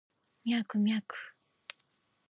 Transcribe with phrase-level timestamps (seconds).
[0.45, 1.15] ミャクミャク